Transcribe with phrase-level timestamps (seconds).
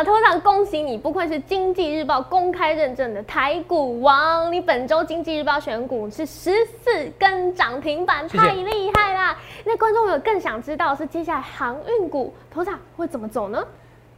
[0.00, 4.50] 哇，头长恭喜你，不愧是经济日报公开认证的台股王。
[4.50, 9.36] 你本周经济日报选股是十四根涨停板，谢谢太厉害啦！
[9.62, 13.62] 那观众有更想知道是接下来航运股头场会怎么走呢？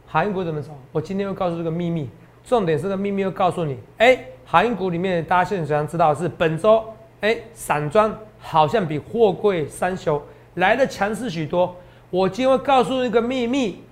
[0.07, 0.69] 航运股怎么走？
[0.93, 2.09] 我今天会告诉这个秘密，
[2.45, 6.81] 重点是这个秘密会告诉你，哎、航运股里面大家现在想知道的是本周，
[7.19, 10.21] 哎、散装好像比货柜三雄
[10.53, 11.75] 来的强势许多。
[12.09, 13.83] 我今天会告诉你一个秘密，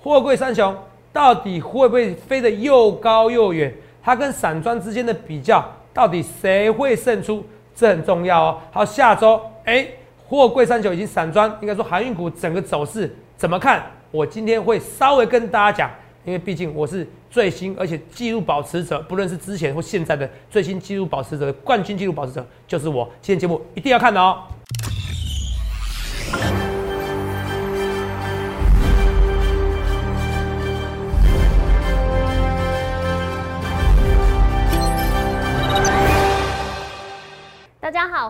[0.00, 0.72] 货柜三雄
[1.12, 3.72] 到底会不会飞得又高又远？
[4.02, 7.44] 它跟散装之间的比较，到底谁会胜出？
[7.74, 8.58] 这很重要哦。
[8.70, 9.86] 好，下周哎，
[10.26, 13.82] 货柜三九已经散装，应该说航运股整个走势怎么看？
[14.10, 15.90] 我今天会稍微跟大家讲，
[16.24, 23.08] 因为毕竟我是最新而且纪录保持者，不论是之前或现在的最新纪录保持者的冠军纪录保持者，就是我。
[23.20, 24.42] 今天节目一定要看的哦。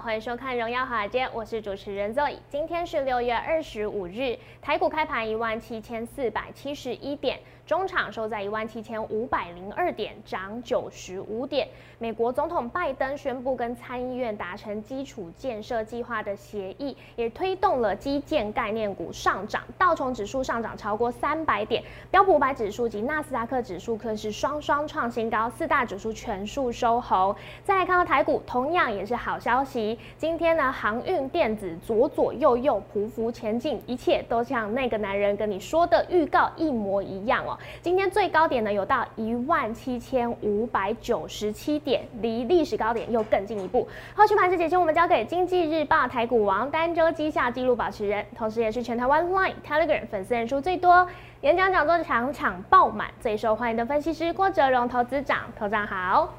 [0.01, 2.37] 欢迎收看《荣耀华尔街》，我是主持人 Zoe。
[2.48, 11.69] 今天是六月二十五日，台股开盘一万七千四百七十一点，中场收在一万七千五百零二点，涨九十五点。
[11.99, 27.35] 美国总统拜登宣布跟参议院达成基础建设计划的协议，也推动了基建概念股上涨，道琼指数上涨超过三百点，标普五百指数及纳斯达克指数更是双双创新高，四大指数全数收红。
[27.63, 29.97] 再来看到台股，同样也是好消息。
[30.19, 37.52] 今天呢，航运电子左左右右匍匐前进，一切都像那个男人跟你说的预告一模一样哦。
[37.81, 43.89] 今天最高点呢有到一万七千五百九十七点，离历史高点又更进一步。
[44.14, 51.06] 后续盘势解析我们交给经济日报台股王单周绩效纪录保持人，同时也是全台湾 Line、Telegram 粉丝人数最多。
[51.42, 56.33] 演讲讲座场场爆满，最受欢迎的分析师郭哲荣投资长，投长好。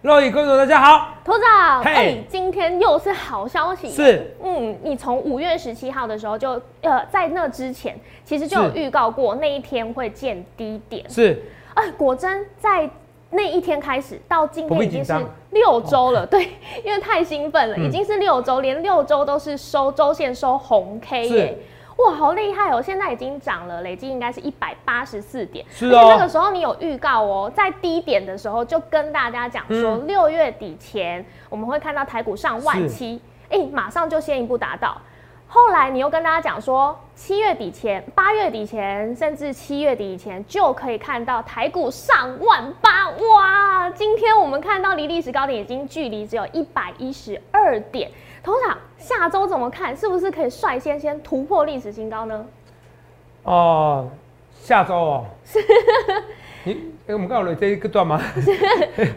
[0.00, 1.92] 各位观众大家好，头长，嘿。
[1.92, 3.90] 哎、今天又是好消息。
[3.90, 6.50] 是，嗯，你从五月十七号的时候就，
[6.82, 11.04] 呃，在那之前，其实就有是预告过那一天会见低点。
[11.10, 11.42] 是。
[11.74, 12.88] 哎、果真在
[13.30, 15.12] 那一天开始到今天已经是
[15.50, 16.48] 六周了，对，
[16.84, 17.84] 因为太兴奋了，嗯。
[17.84, 21.36] 已经是六周，连六周都是收周线收红 K 是。
[21.36, 21.58] 耶。
[21.98, 22.80] 哇，好厉害哦！
[22.80, 25.66] 现在已经涨了，累计应该是一百八十四点。
[25.68, 33.20] 是而且那个哦，时候你有预告哦，在低点的时候就跟大家讲说，嗯六月底前我们会看到台股上万七，
[33.50, 34.96] 哎、马上就先一步达到。
[35.50, 43.90] 后来你又跟大家讲说，七月底前、八月底前，甚至七月底以前就可以看到台股上万八，哇！
[43.90, 48.10] 今天我们看到离历史高点已经距离只有一百一十二点，
[48.42, 49.96] 头场下周怎么看？
[49.96, 52.44] 是不是可以率先先突破历史新高呢？
[53.44, 54.08] 哦，
[54.52, 55.24] 下周哦，
[56.64, 56.72] 你
[57.06, 58.20] 哎我们刚好有这一个段吗？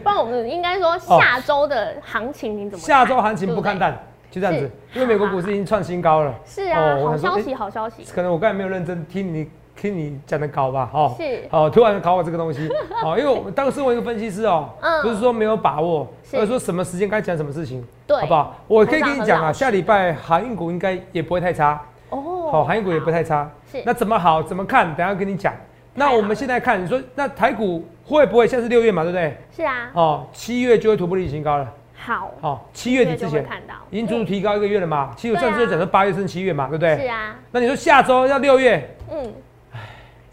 [0.02, 2.86] 不然我们应该说下周的行情你怎么看？
[2.86, 3.98] 下周行情不看对淡，
[4.30, 6.34] 就这样子，因为美国股市已经创新高了。
[6.46, 8.04] 是啊，好消息，好消息。
[8.12, 9.50] 可能我刚才没有认真听你
[9.82, 11.42] 听你讲的搞吧，哦，是。
[11.50, 12.68] 哦，突然考我这个东西，
[13.02, 15.02] 哦，因为我们当身为一个分析师哦，嗯。
[15.02, 16.36] 不是说没有把握，是。
[16.36, 18.16] 而是说什么时间该讲什么事情，对。
[18.20, 18.56] 好不好？
[18.68, 23.82] 我可以跟你讲啊，下礼拜航运股应该也不会太差，哦，好，航运股也不太差，是。
[23.84, 24.86] 那怎么好怎么看？
[24.94, 25.52] 等下跟你讲。
[25.94, 29.36] 那我们现在看，你说那台股会不会现在是六月嘛，对不对？
[29.50, 31.68] 是啊，哦，七月就会突破历史新高了。
[31.94, 33.44] 好，好，七月底之前。
[33.44, 33.74] 看到。
[33.90, 35.10] 已经足足提高一个月了嘛。
[35.16, 36.96] 其实我对啊上次就讲说八月升七月嘛，对不对？
[36.98, 39.32] 是啊，那你说下周要六月，嗯，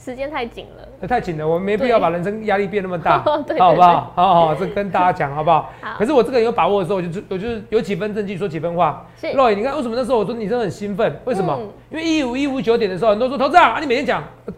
[0.09, 0.87] 时间太紧了。
[0.99, 4.11] 那太紧了，我没必要把人生压力变那么大， 对对好不好？
[4.15, 5.71] 好好，这跟大家讲好不好？
[5.79, 9.05] 好可是我这个人有把握的时候，我就我就是有几分证据说几分话。
[9.15, 11.15] 是 Roy，你看为什么那时候我说你真的很兴奋？
[11.25, 11.55] 为什么？
[11.61, 14.53] 嗯因为一五一五九点的时候，很多人说投资啊，啊你每天讲，呃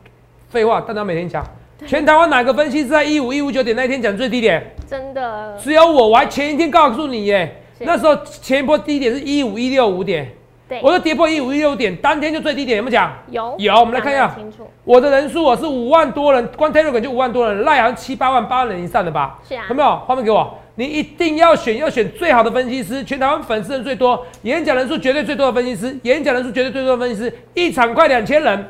[0.50, 1.46] 废话，但他每天讲。
[1.86, 4.64] 全台湾哪个分析师在一五一五九点那一天讲最低点？
[4.88, 7.58] 真的只有我，我还前一天告诉你耶。
[7.80, 10.32] 那时候前一波低点是一五一六五点，
[10.72, 13.12] 对，我就跌破一五一六点，当天就最低点，有没有讲？
[13.30, 19.38] 有有我们来看一下清楚，我的人数我是五万多人，光 Telegram 就五万多人，赖好像七八万、八万人以上的吧？
[19.46, 19.98] 是啊有没有？
[20.08, 28.66] 画面给我，你一定要选，要选最好的分析师，全台湾粉丝人最多，演讲人数绝对最多的分析师，演讲人数绝对最多的分析师，一场快两千人。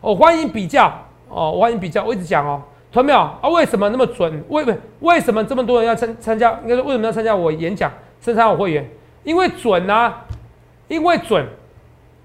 [0.00, 0.86] 我、欢迎比较
[1.28, 3.38] 哦，我欢迎比较，我一直讲哦，同没有啊？
[3.48, 4.44] 为什么那么准？
[4.48, 4.64] 为
[4.98, 6.58] 为什么这么多人要参参加？
[6.64, 7.88] 应该说为什么要参加我演讲，
[8.20, 8.84] 甚至参加我会员？
[9.22, 10.24] 因为准啊，
[10.88, 11.46] 因为准，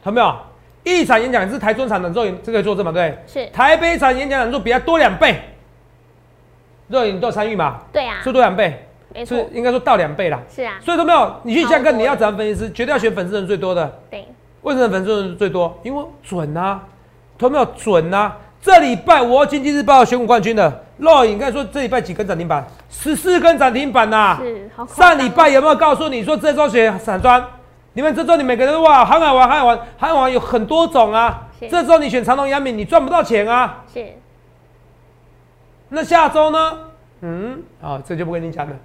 [0.06, 0.36] 有没有？
[0.86, 3.18] 一场演讲是台中场的肉眼这个作证嘛，对？
[3.26, 5.40] 是，台北场演讲人数比它多两倍，
[6.90, 7.80] 肉眼你都有参与嘛？
[7.94, 10.42] 对啊是，多两倍，没错是，应该说到两倍啦。
[10.54, 14.00] 是啊，所以都没有，你去想超多看你要怎样分析师，绝对要选粉丝人最多的。
[14.12, 14.28] 对，
[14.64, 15.74] 为什么粉丝人最多？
[15.84, 16.82] 因为准啊，
[17.38, 22.68] 都没有准啊，这礼拜我经济日报选股冠军的肉影，刚才说这礼拜几根涨停板？
[22.90, 27.42] 十四根涨停板呐、是上礼拜有没有告诉你说这周选散装？
[27.94, 31.68] 你们这周你每个人都哇，航海王，航海王，航海王有很多种啊是。
[31.70, 33.84] 这周你选长隆、阳明，你赚不到钱啊。
[33.94, 34.06] 是
[35.90, 36.78] 那下周呢？
[37.22, 38.76] 嗯，啊，这就不跟你讲了。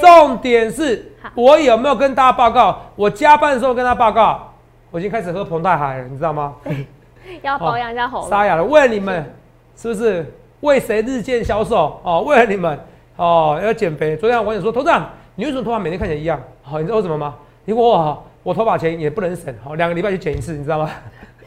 [0.00, 2.80] 重点是我有没有跟大家报告？
[2.96, 4.52] 我加班的时候跟他报告，
[4.90, 6.54] 我已经开始喝彭泰海了，你知道吗？
[7.42, 8.30] 要保养一下喉咙。
[8.30, 9.34] 沙哑了，为了你们，
[9.76, 10.32] 是不是？
[10.60, 12.00] 为谁日渐消瘦？
[12.02, 12.78] 哦，为了你们，
[13.16, 14.16] 哦，要减肥。
[14.16, 16.40] 昨天我跟你说，头长，你为什么头发每天看起来一样？
[16.62, 17.34] 好、你知道为什么吗？
[17.66, 20.88] 因为我我头发钱也不能省，好、两个礼拜去剪一次，你知道吗？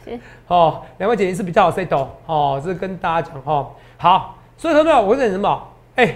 [0.04, 0.19] 是
[0.50, 1.88] 哦，两个剪一次比较好 set
[2.25, 3.72] 哦，这是跟大家讲哦。
[3.96, 5.66] 好，所以同学们，我跟你什么？
[5.96, 6.13] 哎、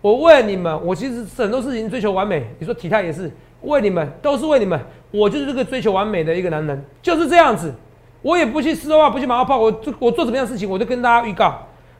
[0.00, 2.46] 我问你们，我其实很多事情追求完美。
[2.60, 3.28] 你说体态也是
[3.62, 4.80] 为你们，都是为你们。
[5.10, 7.74] 我就是这个追求完美的一个男人，就是这样子。
[8.22, 11.52] 我也不去丝袜，不去马后炮，我做我做什么样的事情，我就跟大家预告。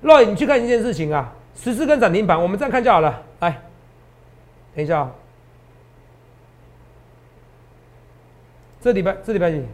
[0.04, 3.20] Roy，你去看一件事情啊，十四根涨停板，我们这样看就好了。
[3.40, 3.62] 来，
[4.76, 5.10] 等一下、哦，
[8.86, 9.64] 这礼拜这礼拜几？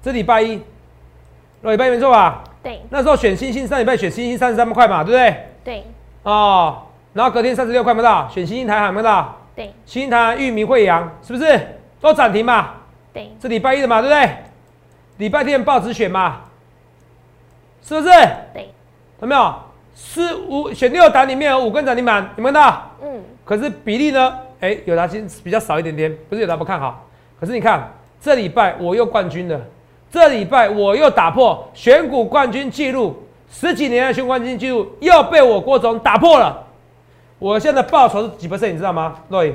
[0.00, 0.54] 这礼拜一，
[1.62, 2.44] 礼拜一没错吧？
[2.62, 5.36] 对那时候选星星，上礼拜选星星三十三块嘛，对不对？
[5.64, 5.84] 对
[6.22, 6.82] 哦，
[7.12, 9.36] 然后隔天三十六块没到，选星星台海有没到？
[9.56, 11.60] 对星星台海、裕民、惠阳是不是
[12.00, 12.74] 都涨停嘛？
[13.12, 14.30] 对是礼拜一的嘛，对不对？
[15.16, 16.42] 礼拜天报纸选嘛，
[17.82, 18.10] 是不是？
[18.54, 18.70] 对，
[19.22, 19.54] 有没有？
[19.92, 22.90] 四五选六档里面有五根涨停板，有没有看到？
[23.02, 24.38] 嗯，可是比例呢？
[24.60, 27.04] 哎，有达今比较少一点点，不是有达不看好。
[27.40, 27.90] 可是你看
[28.22, 29.60] 这礼拜我又冠军了，
[30.08, 33.16] 这礼拜我又打破选股冠军记录，
[33.50, 36.64] 十几年的选股冠军记录又被我郭总打破了。
[37.40, 39.16] 我现在报酬是几 percent，你知道吗？
[39.30, 39.52] 洛伊？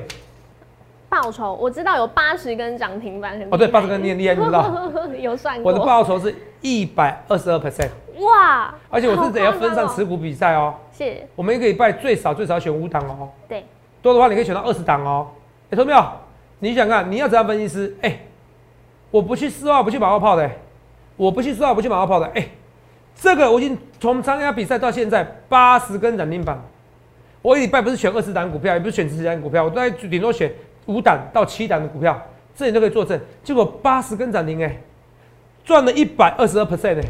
[1.07, 4.91] 报酬我知道有八十根涨停板，哦，对，八十根你很厉害，你知道？
[5.17, 5.71] 有算过。
[5.71, 7.87] 我的报酬是一百二十二 percent，
[8.19, 10.73] 哇，而且我是得要分好夸张哦上持股比赛哦。
[10.91, 13.29] 是，我们一个礼拜最少最少选五档哦。
[13.47, 13.65] 对
[14.01, 15.27] 多的话，你可以选到二十档哦。
[15.71, 16.05] 哎、同没有？
[16.59, 17.95] 你想看，你要怎样分析师？
[18.01, 18.19] 哎、
[19.11, 20.49] 我不去四号，不去马后炮的、
[21.15, 22.25] 我不去四号，不去马后炮的。
[22.35, 22.47] 哎、
[23.15, 26.61] 这个我已经从参加比赛到现在八十根涨停板，
[27.41, 30.51] 我一礼拜不是选二十档股票，也不是选十几档股票，我都在顶多选
[30.85, 32.21] 五档到七档的股票，
[32.55, 33.19] 这里都可以作证。
[33.43, 34.77] 结果八十根涨停，哎，
[35.63, 37.03] 赚了一百二十二 percent 哎。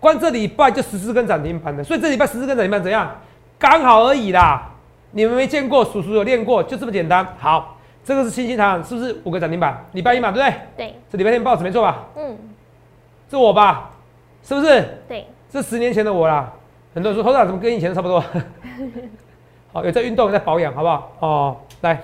[0.00, 3.20] 光这礼拜就十四根涨停板的，所以这礼拜十四根涨停板怎样？
[3.58, 4.70] 刚好而已啦。
[5.12, 7.24] 你们没见过，叔叔有练过，就这么简单。
[7.38, 7.73] 好，
[8.04, 9.82] 这个是星星堂，是不是五个涨停板？
[9.92, 10.60] 礼拜一嘛，对不对？
[10.76, 12.04] 对，这礼拜天报纸没错吧？
[12.16, 12.36] 嗯，
[13.30, 13.90] 是我吧？
[14.42, 14.98] 是不是？
[15.08, 16.52] 对，这十年前的我啦。
[16.94, 18.22] 很多人说头长怎么跟以前差不多？
[19.72, 21.12] 好，有在运动，有在保养，好不好？
[21.20, 22.02] 哦，来，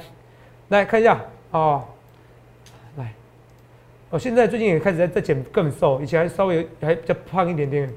[0.69, 1.21] 来看一下
[1.51, 1.85] 哦，
[2.97, 3.13] 来，
[4.09, 7.89] 我、现在最近也开始在在减更瘦，以前还稍微有还比较胖一点点。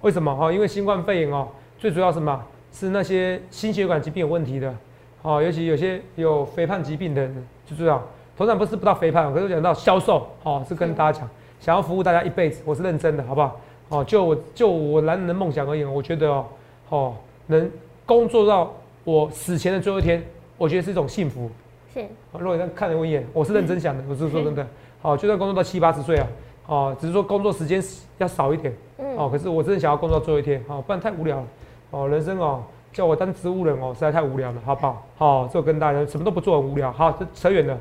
[0.00, 0.34] 为什么？
[0.34, 1.48] 哈、因为新冠肺炎哦，
[1.78, 2.42] 最主要什么？
[2.72, 4.74] 是那些心血管疾病有问题的，
[5.24, 8.02] 哦，尤其有些有肥胖疾病的人，就知道。
[8.36, 11.30] 头长不是不到肥胖，可是我讲到销售，哦，是跟大家讲，
[11.60, 13.58] 想要服务大家一辈子，我是认真的，好不好？
[13.88, 16.46] 哦，就我就我男人的梦想而言，我觉得哦，
[16.88, 17.14] 哦，
[17.46, 17.70] 能
[18.04, 18.70] 工作到
[19.04, 20.22] 我死前的最后一天，
[20.58, 21.50] 我觉得是一种幸福。
[21.92, 22.00] 是，
[22.32, 24.66] 哦如果你看了我一眼，我是认真想的，我是说真的。
[25.00, 26.26] 好， 就算工作到七八十岁啊，
[26.66, 27.82] 哦，只是说工作时间
[28.18, 31.46] 要少一点，嗯，哦，可是我真的想要工作到最后一天，哦，不然太无聊了。
[31.92, 32.64] 哦，人生哦，
[32.94, 35.06] 叫我当植物人哦，实在太无聊了，好不好？
[35.16, 36.90] 好、这我跟大家什么都不做很无聊。
[36.92, 37.76] 好，这扯远了。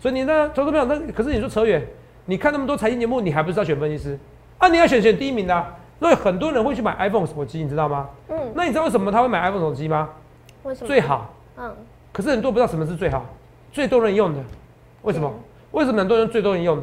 [0.00, 1.86] 所以你呢，投资朋友，那可是你说扯远，
[2.24, 4.18] 你看那么多财经节目，你还不是要选分析师
[4.58, 4.66] 啊？
[4.68, 5.76] 你要选选第一名的、啊。
[6.00, 8.08] 所以很多人会去买 iPhone 手机，你知道吗？
[8.28, 10.10] 嗯，那你知道为什么他会买 iPhone 手机吗？
[10.64, 10.86] 为什么？
[10.86, 11.74] 最好，嗯，
[12.12, 13.24] 可是很多人不知道什么是最好，
[13.72, 14.40] 最多人用的，
[15.02, 15.32] 为什么？
[15.70, 16.82] 为什么很多人最多人用的？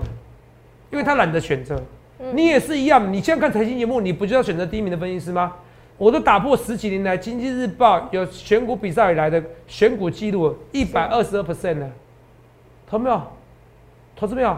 [0.91, 1.75] 因为他懒得选择。
[2.19, 5.53] 嗯你也是一样，你现在看财经节目，你不就要选择第一名的分析师吗？
[6.01, 11.87] 我都打破十几年来《经济日报》有选股比赛以来的选股记录，一百二十二 percent 呢，
[12.87, 13.21] 投没有？
[14.15, 14.57] 投资没有？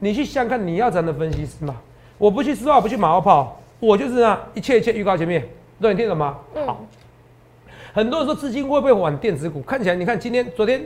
[0.00, 1.74] 你去想想看，你要怎样的分析师嘛？
[2.18, 5.48] 我不去丝袜，不去马后炮，我就是啊，一切一切预告前面，
[5.80, 6.36] 都你听懂吗？
[6.54, 6.84] 嗯好。
[7.94, 9.62] 很多人说资金会不会往电子股？
[9.62, 10.82] 看起来，你看今天、昨天，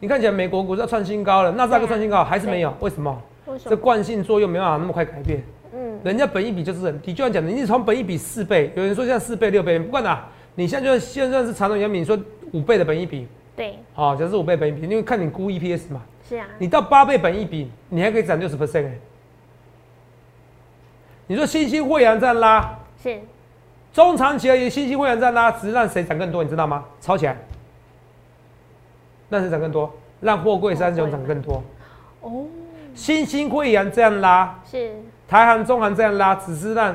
[0.00, 2.74] 你看起来美国股市要创新高了，纳斯达克创新高还是没有？
[2.80, 3.22] 为什么？
[3.58, 3.76] 什么？
[3.76, 5.44] 惯性作用没办法那么快改变。
[6.02, 12.18] 嗯，人家本一比就是很低，就像讲的，你从本一比四倍，有人说现在四倍、六倍，不管哪，你现在就现在是长隆、阳明，你说
[12.52, 18.98] 五倍的本一比，对，好、假设是五倍本一比，因为看你估 EPS 嘛，是啊，你到八倍本一比，你还可以涨六十 percent 哎。
[21.28, 23.18] 你说新兴汇阳这样拉，是，
[23.92, 26.84] 中长期而言，新兴汇阳这样拉，只是让谁涨更多，你知道吗？
[27.00, 27.36] 抄起来，
[29.30, 29.90] 让谁涨更多？
[30.20, 31.62] 让货柜三雄涨更多。
[32.20, 32.44] 哦，
[32.94, 34.94] 新兴汇阳这样拉，是，
[35.32, 36.94] 台韩、中韩这样拉，只是让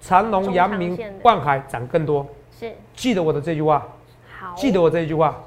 [0.00, 2.26] 长隆、中阳明长线的、万海涨更多。
[2.58, 2.72] 是。
[2.92, 3.86] 记得我的这句话，
[4.36, 5.40] 好，记得我这一句话。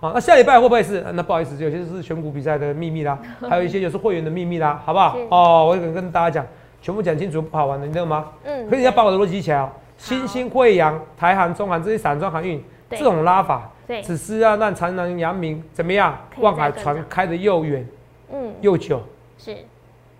[0.00, 1.02] 好，那下礼拜会不会是？
[1.04, 3.18] 呃那不好意思，有些是选股比赛的秘密啦，
[3.50, 5.14] 还有一些就是会员的秘密啦，好不好？
[5.28, 6.46] 哦，我跟跟大家讲，
[6.80, 8.28] 全部讲清楚，不好玩的，你知道吗？
[8.44, 8.64] 嗯。
[8.64, 9.70] 可是你要把我的逻辑记起来哦。
[9.98, 12.98] 新兴、惠阳、台航、中航这些散装航运，对。
[12.98, 17.86] 这种拉法，对，只是要让长南、阳明怎么样望海船开得又远
[18.32, 19.02] 嗯，又久
[19.36, 19.54] 是。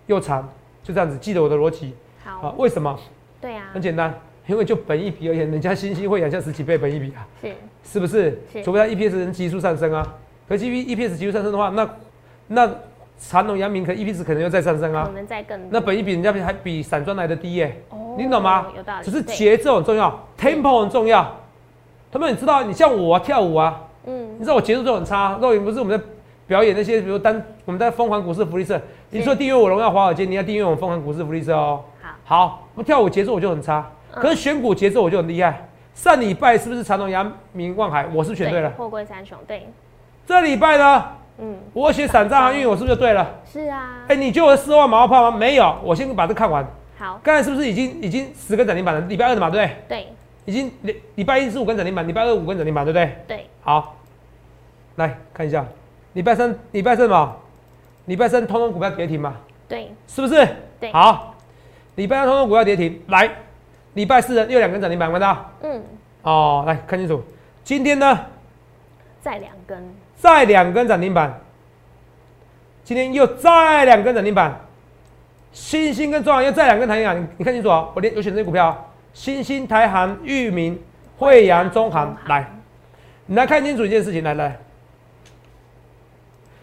[0.05, 0.47] 又长，
[0.89, 1.15] 就这样子。
[1.19, 1.93] 记得我的逻辑
[2.25, 2.99] 啊好？，为什么？
[3.39, 4.11] 对啊很，简单，
[4.47, 7.27] 因为就本一比而言，人家新兴、惠阳像十几倍本一比啊。
[7.39, 7.53] 是
[7.83, 8.41] 是不是？
[8.51, 10.05] 是除非它 EPS 能急速上升啊，
[10.47, 11.87] 可是 E EPS 急速上升的话，那
[12.47, 12.69] 那
[13.19, 18.67] 长隆、阳明可 EPS 可能又再上升啊可，能再更那本一比人家比还比散装来的低耶、哦你懂吗？
[18.75, 21.35] 有道理，只是节奏很重要，tempo 很重要。
[22.11, 25.37] 他们你知道，你像我、啊、跳舞啊，嗯你知道我节奏就很差。
[25.41, 26.03] 肉眼不是我们在
[26.47, 28.81] 表演那些，比如单我们在疯狂股市福利社，
[29.11, 31.83] 你说订阅我荣耀华尔街，你要订阅我们疯狂股市福利社哦。
[32.23, 35.67] 好好，我跳舞节奏我就很差，嗯可是选股节奏我就很厉害。
[35.95, 38.69] 上礼拜是不是长隆、阳明、望海，我是选对了？
[38.71, 39.67] 货柜三雄对，
[40.27, 41.05] 这礼拜呢，
[41.39, 43.27] 嗯我写散装航运，我是不是就对了？
[43.51, 45.35] 是啊哎、，你觉得我的四万马后炮吗？
[45.35, 46.65] 没有，我先把这看完。
[46.97, 49.01] 好刚才是不是已经已经十根涨停板了？
[49.01, 49.75] 礼拜二的嘛，对不对？
[49.87, 50.07] 对
[50.45, 53.15] 已经礼礼拜一是五根涨停板，礼拜二五根涨停板，对不对？
[53.27, 53.95] 对好，
[54.97, 55.65] 来看一下，
[56.13, 57.35] 礼拜三礼拜三什么？
[58.09, 59.35] 礼拜三通通股票跌停嘛，
[59.67, 59.93] 对。
[60.07, 60.47] 是不是？
[60.79, 60.91] 对。
[60.91, 61.35] 好，
[61.93, 63.29] 礼拜三通通股票跌停，来，
[63.93, 65.51] 礼拜四又两根涨停板，看到？
[65.61, 65.83] 嗯。
[66.23, 67.23] 哦，来看清楚，
[67.63, 68.19] 今天呢？
[69.21, 69.93] 再两根。
[70.15, 71.39] 再两根涨停板，
[72.83, 74.59] 今天又再两根涨停板，
[75.51, 80.81] 新兴跟中航又再两根涨停板，你你看清楚啊、我连有选这些股票啊，新兴、台航、裕民、
[81.19, 82.51] 惠阳、中航，来，
[83.27, 84.57] 你来看清楚一件事情，来来，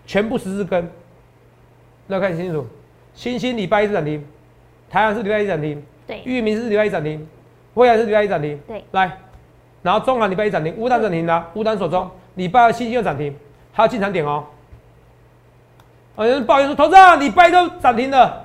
[0.06, 0.90] 全部十字根，
[2.08, 2.66] 来看清楚，
[3.14, 4.24] 星星礼拜一是涨停，
[4.88, 7.26] 台湾是礼拜一涨停，对裕民是礼拜一涨停，
[7.74, 9.18] 未来是礼拜一涨停，对来，
[9.82, 13.34] 然后中航礼拜一涨停，乌丹涨停的，乌丹手中，礼拜二星星又涨停，
[13.72, 14.44] 还有进场点哦。
[16.18, 18.44] 有人抱怨说，投资啊，礼拜一都涨停了，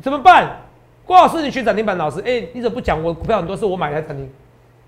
[0.00, 0.56] 怎么办？
[1.04, 4.30] 郭老师，你学涨停板老师，哎、你怎么不讲我股票很多是我买的才涨停？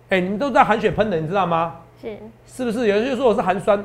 [0.09, 1.75] 哎、你们都在含血喷人，你知道吗？
[2.01, 2.87] 是是不是？
[2.87, 3.85] 有人就说我是寒酸，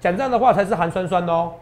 [0.00, 1.54] 讲这样的话才是寒酸酸的哦。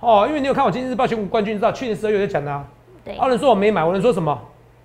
[0.00, 2.64] 哦，因为你有看我《今日日报》选股冠军，知道去年十二月就讲的、啊。
[3.04, 4.38] 对有人说我没买，我能说什么？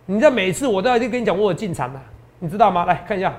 [0.06, 2.00] 你在每次我都要跟你讲我有进场的、
[2.40, 2.86] 你知道吗？
[2.86, 3.34] 来看一下，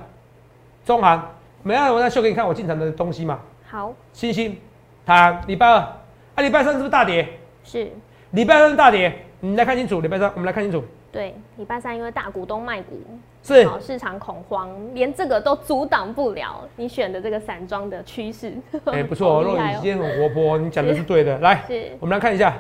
[0.85, 1.23] 中行，
[1.63, 3.41] 每样我在秀给你看我进场的东西嘛。
[3.69, 4.57] 好星星，
[5.05, 7.29] 它礼拜二，啊礼拜三是不是大跌？
[7.65, 7.91] 是
[8.31, 10.01] 礼拜三是大跌，你来看清楚。
[10.01, 10.85] 礼拜三我们来看清楚，
[11.15, 13.01] 对礼拜三因为大股东卖股，
[13.41, 18.53] 是市场恐慌，连这个都阻挡不了你选的这个散装的趋势。
[18.87, 21.39] 哎、 不错哦，好厉害肉眼今天很活泼，你讲的是对的。
[21.39, 22.53] 来，是我们来看一下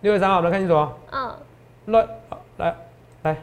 [0.00, 0.92] 六月三号，我们来看清楚哦。
[1.12, 1.32] 嗯
[1.86, 2.06] 来，
[2.56, 2.74] 来，
[3.22, 3.36] 来，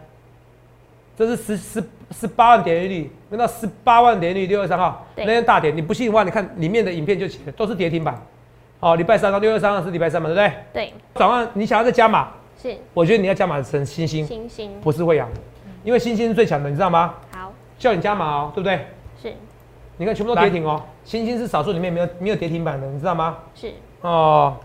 [1.18, 7.26] 这是十十十八万点击率，跟到十八万点击率，六月三号那天大跌，你不信的话，你看里面的影片就
[7.56, 8.22] 都是跌停板。
[8.82, 10.54] 好，礼拜三到六月三号是礼拜三嘛，对不对？
[10.74, 12.30] 对早上你想要再加码，
[12.62, 15.30] 是我觉得你要加码成星星，星星不是惠阳，
[15.84, 17.16] 因为星星是最强的，你知道吗？
[17.32, 18.86] 好叫你加码哦，对不对？
[19.22, 19.34] 是
[19.98, 23.38] 你看全部都跌停哦，星星是少数里面没有没有跌停板的，你知道吗？
[23.56, 24.58] 是哦，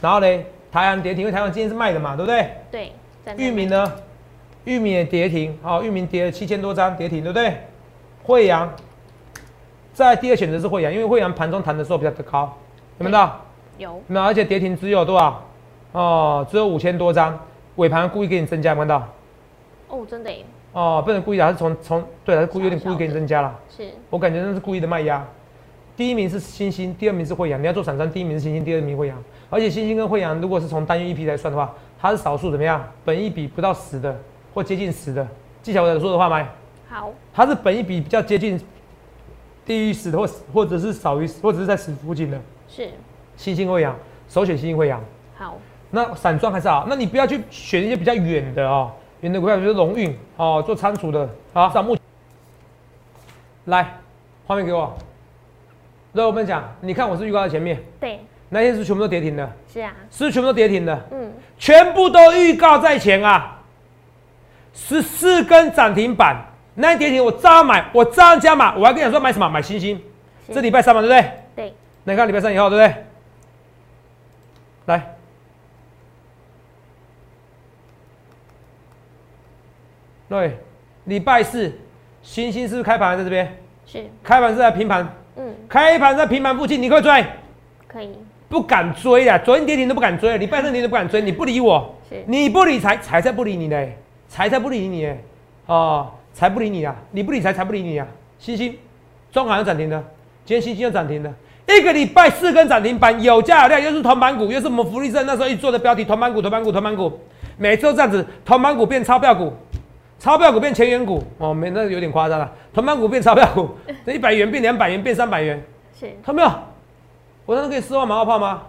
[0.00, 2.50] 然后嘞，台湾跌停，因为台湾今天是卖的嘛，对不对？
[2.70, 2.92] 对
[3.24, 3.92] 站在域名呢？
[4.64, 7.56] 域名也跌停，好、域名跌了七千多张，跌停，对不对？
[8.24, 8.70] 惠阳，
[9.94, 12.52] 在第二选择是惠阳，因为惠阳盘中弹的时候比较高，
[12.98, 13.40] 有没有到？
[13.78, 14.24] 有有没有？
[14.24, 15.45] 而且跌停只有多少？
[15.96, 17.38] 哦，只有五千多张，
[17.76, 19.08] 尾盘故意给你增加，看到？
[19.88, 23.58] 哦真的耶哦，不能故意的，他是从从对，他是故意有点故意给你增加了。
[23.74, 25.26] 是我感觉那是故意的卖压。
[25.96, 27.58] 第一名是星星，第二名是惠阳。
[27.62, 29.16] 你要做散装，第一名是星星，第二名惠阳。
[29.48, 32.86] 而且星星跟惠阳，如果是从单月一批来算的话，它是少数怎么样？
[33.02, 34.14] 本一比不到十的，
[34.52, 35.26] 或接近十的。
[35.62, 36.46] 记巧我说的话吗？
[36.90, 38.60] 好它是本一比比较接近
[39.64, 42.38] 低于十的，或或者是少于，或者是在十附近的。
[42.68, 42.90] 是
[43.38, 43.96] 星星惠阳，
[44.28, 45.02] 首选星星惠阳。
[45.38, 45.56] 好
[45.96, 51.96] 那散装还是好，那你不要去选一些比较远的哦，远的股票，比如说龙运哦，做仓储的啊，上目。
[53.64, 53.94] 来，
[54.46, 54.94] 画面给我。
[56.12, 58.20] 那我们讲，你看我是预告在前面，对。
[58.50, 59.90] 那些是全部都跌停的，是啊。
[60.10, 61.32] 是不是全部都跌停的，嗯。
[61.58, 63.58] 全部都预告在前啊，
[64.74, 66.36] 十四根涨停板，
[66.74, 69.48] 那一跌停我照样买，我照样加码，我还跟你讲说买什么？
[69.48, 69.98] 买星星，
[70.46, 70.52] 是。
[70.52, 71.30] 这礼拜三嘛，对不对？
[71.56, 71.74] 对。
[72.04, 73.04] 那你看礼拜三以后，对不对？
[74.84, 75.15] 来，
[80.28, 80.58] 对，
[81.04, 81.72] 礼拜四，
[82.22, 83.56] 星星是不是开盘在这边？
[83.86, 84.04] 是。
[84.22, 85.54] 开盘是在平盘，嗯。
[85.68, 87.24] 开盘在平盘附近，你可以追，
[87.86, 88.10] 可以。
[88.48, 89.36] 不敢追啊！
[89.38, 92.22] 昨天跌停都不敢追了，礼拜三跌停都不敢追，你不理我，是。
[92.26, 95.20] 你不理财，财才不理你嘞，财才不理你嘞，
[95.66, 96.94] 哦，才不理你啊！
[97.10, 98.06] 你不理财，才不理你啊！
[98.38, 98.76] 星星，
[99.32, 100.02] 中行要涨停了，
[100.44, 101.34] 今天星星要涨停了，
[101.68, 107.20] 一个礼拜四根涨停板，有价有量，又是同板股，又是我们福利社那时候一做的标题，同板股，同板股，同板股，
[107.56, 109.52] 每次都这样子，同板股变钞票股，
[110.18, 113.68] 钞票股变千元股，哦，没那有点夸张了，同板股变钞票股，
[114.04, 115.62] 这一百元变两百元变三百元，
[115.98, 116.50] 是，看到没有？
[117.44, 118.62] 我真的可以四万马后炮吗？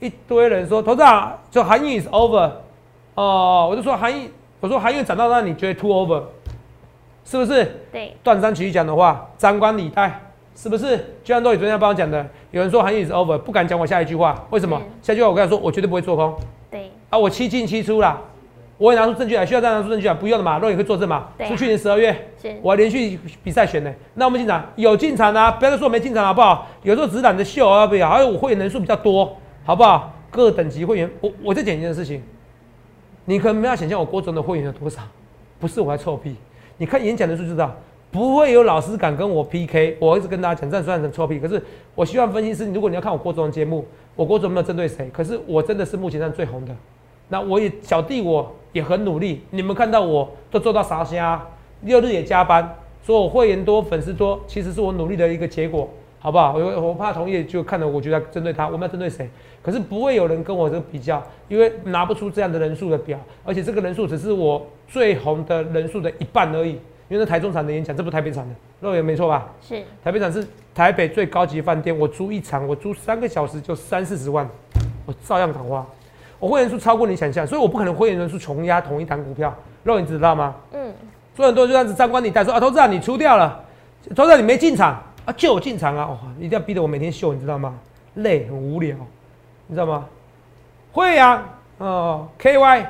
[0.00, 2.50] 一堆人说，投资长，就韩运 is over，
[3.14, 6.22] 哦，我就说韩运，我说韩运涨到那，你觉得 too over？
[7.24, 7.82] 是不是？
[7.92, 10.18] 对，断章取义讲的话，张冠李戴，
[10.56, 10.96] 是不是？
[11.22, 14.80] 就像豆你昨天帮我讲的，有人说韩语是 over，不敢讲我下一句话，为什么？
[15.02, 16.34] 下一句话我跟他说，我绝对不会做空。
[16.70, 16.90] 对。
[17.10, 18.18] 啊，我七进七出啦，
[18.78, 21.28] 我也拿出证据来，需要再拿出证据来，不用的嘛，肉也可以作证嘛。
[21.44, 26.66] 是去年十二月，是，我连续比赛选的，那我们进场有进场啊，不要再说没进场好不好？
[26.82, 30.14] 有时候只是懒得秀啊，不要，还有我会员人数比较多，好不好？
[30.30, 32.22] 各等级会员，我我在讲一件事情，
[33.24, 35.02] 你可能没有想象我郭总的会员有多少，
[35.58, 36.36] 不是我在臭屁。
[36.76, 37.74] 你看演讲的时候就知道，
[38.12, 39.96] 不会有老师敢跟我 PK。
[39.98, 41.40] 我一直跟大家讲，这样算成臭屁。
[41.40, 41.60] 可是
[41.96, 46.76] 我希望分析师，如果你要看我郭总的节目，我郭总没有针对谁，可是我真的是目前上最红的。
[47.28, 51.40] 那我也小弟我也很努力，你们看到我都做到啥虾，
[51.82, 56.54] 六日也加班，说我会员多粉丝多，其实是我努力的一个结果，好不好？
[56.54, 59.28] 我我怕同业就看了，我觉得针对他，我们要针对谁？
[59.62, 66.78] 可是不会有人跟我这个比较，因为拿不出这样的人数的表，而且这个人数只是我最红的人数的一半而已。
[67.10, 69.50] 因为那台中场的演讲，这不台北场的，肉眼没错吧？
[69.62, 74.46] 是台北场是台北最高级饭店，我租一场，我租三个小时就三四十万，
[75.06, 75.86] 我照样讲话。
[76.38, 79.54] 我会员数超过你想象，所以我不可能会员人数重压同一档股票。
[79.84, 80.54] 肉眼知道吗？
[80.72, 80.92] 嗯。
[81.36, 83.60] 所以很多人就这样子张冠李戴说啊，投资人你出掉了，
[84.14, 87.78] 投资人你没进场啊，就我进场啊，哇，一定要逼得我每天秀，你知道吗？
[88.14, 88.96] 累，很无聊。
[89.68, 90.06] 你知道吗？
[90.92, 91.44] 会呀，
[91.78, 92.86] 哦，KY，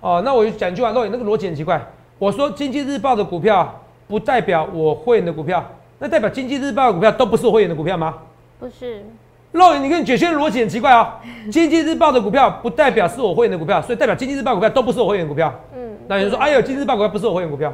[0.00, 1.84] 哦，那我就讲一句话，肉眼那个逻辑很奇怪。
[2.18, 3.78] 我说经济日报的股票
[4.08, 5.62] 不代表我会员的股票，
[5.98, 8.14] 那代表经济日报的股票都不是我会员的股票吗？
[8.58, 9.04] 不是。
[9.52, 11.08] 肉眼，你看解析的逻辑很奇怪哦。
[11.50, 15.52] 经济日报的股票不代表是我会员的股票，所以代表经济日报股票都不是我会员股票。
[15.74, 15.96] 嗯。
[16.08, 17.72] 那有人说，哎呦，经济日报股票不是我会员股票，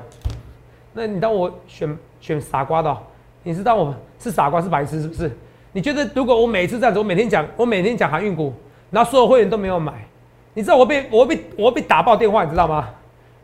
[0.92, 2.96] 那你当我选选傻瓜的？
[3.42, 5.30] 你是当我是傻瓜是白痴是不是？
[5.72, 8.52] 你觉得如果我每次这样子，我每天讲，我每天讲航运股，
[8.90, 9.92] 然后所有会员都没有买，
[10.54, 12.88] 你知道我被我被我被打爆电话，你知道吗？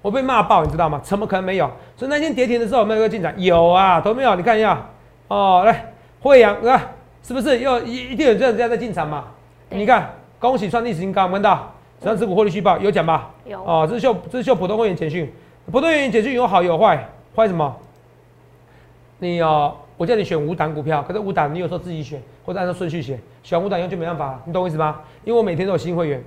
[0.01, 1.01] 我被骂爆，你知道吗？
[1.03, 1.69] 怎么可能没有？
[1.97, 3.33] 所以那天跌停的时候有没有进场？
[3.41, 4.37] 有啊，都没有。
[4.37, 4.87] 你看一下，
[5.27, 6.81] 哦，来惠阳，看
[7.23, 9.25] 是不是又一一定有这样这样在进场嘛？
[9.71, 11.73] 你看，恭喜创历史新高，看到？
[12.03, 13.31] 上持股获利续报有讲吧？
[13.45, 13.63] 有。
[13.63, 15.31] 哦，这是秀这是秀普通会员简讯，
[15.67, 17.77] 普通会员简讯有好有坏，坏什么？
[19.19, 19.77] 你哦。
[19.99, 25.01] 我叫你选五档股票，可是五档你有时候自己选，或者按照顺序选，选五档以后就没办法，你懂我意思吗？
[25.25, 26.23] 因为我每天都有新会员，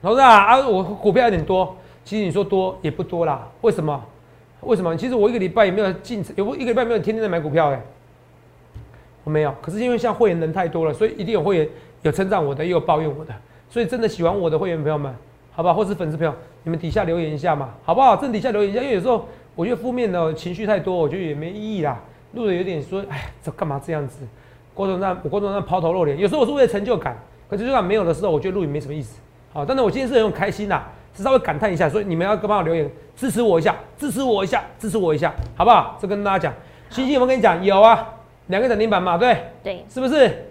[0.00, 4.04] 老师啊啊，我股票有点多，其实你说多也不多啦，为什么？
[4.62, 4.96] 为什么？
[4.96, 7.80] 其实我一个礼拜也没有进，有一个礼拜没有天天在买股票哎，
[9.24, 9.54] 我没有。
[9.60, 11.68] 可是因为像会员人太多了，所以一定有会员
[12.02, 13.34] 有称赞我的，也有抱怨我的，
[13.68, 15.14] 所以真的喜欢我的会员朋友们，
[15.52, 15.74] 好不好？
[15.74, 18.16] 或是粉丝朋友，你们底下留言一下嘛，好不好？
[18.16, 22.00] 正底下留言一下，因为有时候我觉得负面的情绪太多，我觉得也没意义啦。
[22.32, 24.26] 录的有点说，哎，这干嘛这样子？
[24.74, 27.14] 郭总那我郭总那抛头露脸，有时候我是为了成就感，
[27.48, 29.20] 可成就感没有的时候，我觉得录影没什么意思。
[29.52, 30.82] 好，但是我今天是很开心呐，
[31.14, 35.98] 是稍微感叹一下，所以你们要帮我留言支持我一下，支持我一下，支持我一下，好不好？
[36.00, 36.54] 这跟大家讲，
[36.88, 37.62] 星星有没有跟你讲？
[37.62, 38.08] 有啊，
[38.48, 40.46] 两个涨停板嘛，对对，是不是？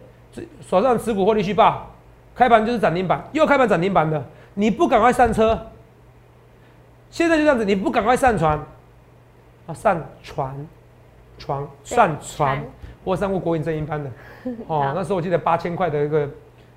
[0.62, 1.90] 手上持股获利续报，
[2.34, 4.24] 开盘就是涨停板，又开盘涨停板的，
[4.54, 5.68] 你不赶快上车，
[7.10, 8.58] 现在就这样子，你不赶快上船
[9.68, 10.68] 啊，上船。
[11.38, 12.64] 船上船，
[13.04, 14.12] 我上过国营正音班的，
[14.68, 16.30] 哦，那时候我记得八千块的一个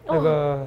[0.06, 0.66] 那个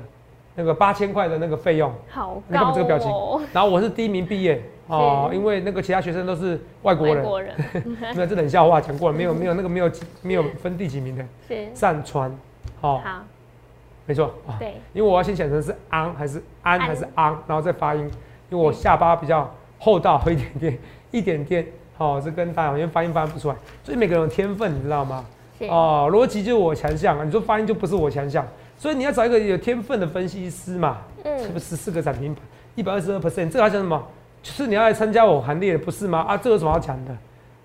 [0.53, 3.09] 那个八千块的那个费用，好高这个表情。
[3.51, 7.53] 然后我是第一名毕业，哦，因为那个其他学生都是外国人，国人，
[8.15, 11.67] 没有这冷笑话讲过了，没有没有那个没有没有分第几名的，是。
[11.75, 12.31] 上船，
[12.79, 13.01] 好，
[14.05, 18.01] 没错，对，因为我要先想成是安还是安还是昂，然后再发音，
[18.49, 20.77] 因为我下巴比较厚道一点点，
[21.11, 21.67] 一点点。
[21.97, 25.25] 哦，这跟大家因为发音发不出来，所以每个人有天分，你知道吗？
[25.61, 28.45] 哦，逻辑就是我强项啊，你说发音就不是我强项，
[28.77, 30.99] 所以你要找一个有天分的分析师嘛。
[31.23, 31.75] 嗯，是不是？
[31.75, 32.43] 四个涨停板，
[32.75, 34.07] 一百二十二 percent，这个叫什么？
[34.47, 36.19] 就是你要来参加我行列的，不是吗？
[36.25, 37.11] 啊，这有什么好讲的？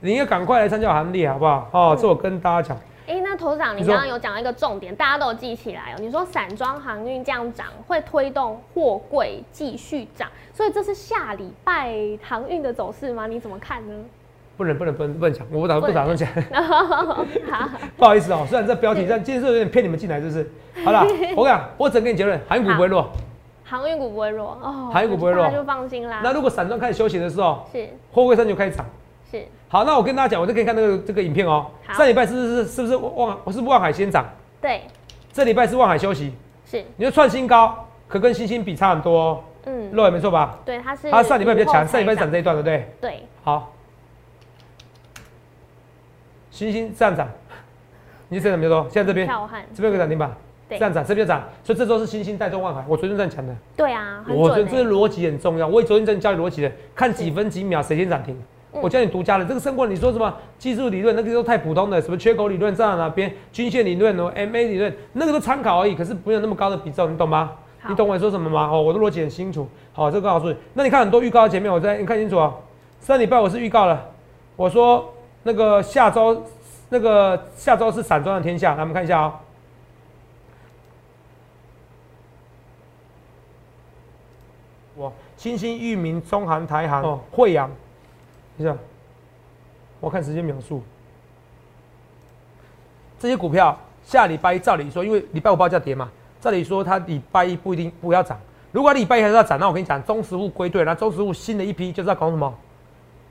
[0.01, 1.71] 你要赶快来参加我行列，好不好？
[1.73, 2.77] 哦，这我跟大家讲。
[3.07, 5.97] 哎，那头长，你刚刚有讲到一个重点，大家都有记起来哦。
[6.01, 13.29] 你说散装航运这样涨，会推动货柜继续涨，所以这是下礼拜航运的走势吗？
[13.29, 13.95] 你怎么看呢？
[14.57, 16.29] 不能不能不能不能讲，我不打不打算讲。
[17.97, 20.51] 不好意思哦，虽然这标题上今天是有点骗你们进来，是不是？
[20.85, 23.09] 好了， 我讲，我整给你结论，航运股不会弱，
[23.73, 26.21] 航运股不会弱哦，航运股不会弱，那就放心啦。
[26.23, 28.85] 那如果散装开始休息的时候，是货柜上就开始涨，
[29.31, 31.65] 是好，那我跟大家讲，我再给你看那个这个影片哦。
[31.87, 34.27] 好上礼拜是不是是不是望我是不是望海先涨？
[34.61, 34.83] 对，
[35.33, 36.35] 这礼拜是望海休息。
[36.67, 39.45] 是你说创新高，可跟星星比差很多哦。
[39.65, 40.59] 嗯，肉也没错吧？
[40.67, 42.95] 对，它是它上礼拜比较强，上礼拜才涨这一段，对不对？
[43.01, 43.73] 对，好，
[46.51, 47.27] 星星这样涨，
[48.29, 48.87] 你这怎么说？
[48.91, 49.27] 现在这边
[49.75, 50.37] 这边有个涨停板，对
[50.79, 52.85] 这样涨，这边涨，所以这周是星星带动万海。
[52.89, 55.67] 我昨天这样讲的，对啊，很我觉得这个逻辑很重要。
[55.67, 58.35] 我昨天真的教你逻辑的，看几分几秒谁先涨停。
[58.35, 67.53] 嗯我教你独家的，这个胜过你说什么技术理论，那个都太普通的，什么缺口理论站在哪边，均线理论哦，MA 理论，那个都参考而已，可是没有那么高的比重，你懂吗？
[67.87, 68.71] 你懂我说什么吗？
[68.73, 69.69] 哦，我的逻辑很清楚。
[69.93, 70.57] 好，这个告诉你。
[70.73, 72.55] 那你看很多预告前面，我在你看清楚哦。
[73.03, 74.09] 上礼拜我是预告了，
[74.57, 76.43] 我说那个下周
[76.89, 79.35] 那个下周是散装的天下，来我们看一下哦。
[84.95, 87.69] 我新兴、裕民、中韩、台航、哦、惠阳，
[88.57, 88.79] 等一下，
[89.99, 90.81] 我看时间描述。
[93.19, 96.09] 这些股票下礼拜一照理说，因为礼拜五报价跌嘛，
[96.41, 98.39] 照理说它礼拜一不一定不要涨。
[98.71, 102.55] 如果礼拜一还是要涨，那我跟你讲，中实物归队，那中实物新的一批就是要拱什么？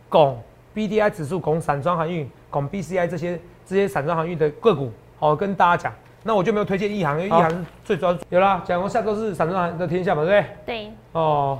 [0.09, 0.43] 拱
[0.73, 5.93] B D I 指数，拱散装航运，拱 B C I 这些这些散装航运的个股，好跟大家讲。
[6.23, 10.55] 那我就没有推荐一航，因为一航是最主要有啦，讲过下周是散装航的天下嘛，对不对？
[10.65, 11.59] 对，哦，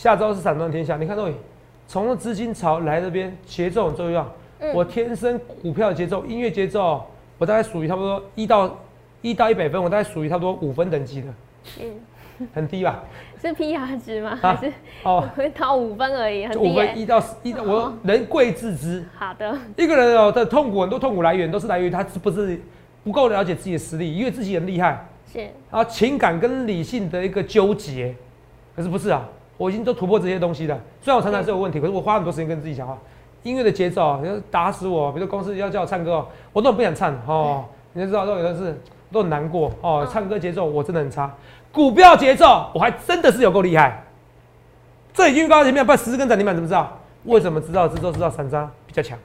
[0.00, 1.34] 下周是散装天下，你看这里，
[1.86, 4.26] 从资金潮来这边，节奏很重要。
[4.58, 4.72] 嗯。
[4.72, 7.04] 我天生股票的节奏、音乐节奏，
[7.36, 8.78] 我大概属于差不多一到
[9.20, 11.28] 一到一百分，我大概属于差不多五分等级的，
[11.82, 12.48] 嗯。
[12.54, 13.04] 很低吧？
[13.38, 14.38] 是 PR 值吗？
[14.40, 22.58] 啊还是哦，会到五分而已，很低一到一到我人贵自知，好的，一个人哦的痛苦，很多痛苦来源都是来源于他是不是
[23.04, 25.40] 不够了解自己的实力，因为自己很厉害，是。
[25.40, 28.14] 然后情感跟理性的一个纠结，
[28.74, 29.28] 可是不是啊？
[29.60, 30.80] 我已经都突破这些东西了。
[31.02, 32.96] 虽然我常常是有问题，可是我花很多时间跟自己讲话。
[33.42, 37.66] 音乐的节奏啊，你要打死我，比如说公司要叫我唱歌哦，我都很不想唱哦。
[37.92, 38.80] 你就知道，都有的是
[39.12, 40.08] 都很难过哦。
[40.10, 41.30] 唱歌节奏我真的很差，
[41.70, 44.02] 股票节奏我还真的是有够厉害。
[45.12, 46.98] 这已经预告前面，不然十根涨停板怎么知道？
[47.24, 47.86] 为什么知道？
[47.86, 49.18] 这都知道散张比较强。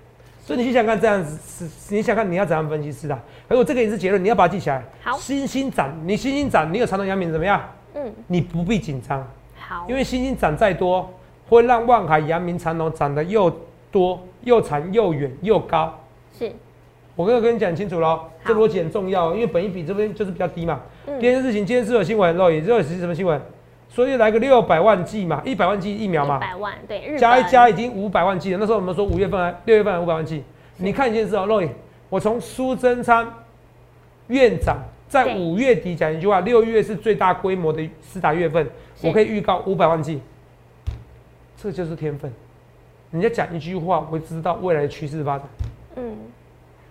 [0.44, 3.16] 所以你去想看这样子，是你想看你要怎样分析是的。
[3.48, 4.84] 可是我这个也是结论，你要把它记起来。
[5.02, 7.62] 好星星涨，你星星涨，你有长头阳明怎么样？
[7.96, 9.26] 嗯，你不必紧张，
[9.68, 11.12] 好，因为星星涨再多，
[11.50, 13.52] 会让万海、阳明、长隆涨得又
[13.92, 15.92] 多、又长、又远、又高。
[16.38, 16.52] 是
[17.16, 20.82] 我刚刚跟你讲清楚了，这逻辑很重要，因为本一比这边就是比较低嘛。
[21.08, 23.42] 嗯第二件事情，今天是有新闻，肉眼肉也是什么新闻？
[23.88, 28.58] 所以来个六百万剂嘛，一百万剂疫苗嘛一，百万，对，加一加已经五百万剂了。
[28.60, 30.44] 那时候我们说五月份还六月份还五百万剂。
[30.78, 31.74] 你看一件事哦，肉眼，
[32.10, 33.32] 我从苏贞昌
[34.28, 38.68] 院长在五月底讲一句话，六月是最大规模的施打月份，
[39.02, 40.22] 我可以预告五百万剂，
[41.56, 42.32] 这就是天分。
[43.12, 45.48] 人家讲一句话，我就知道未来的趋势发展。
[45.96, 46.18] 嗯，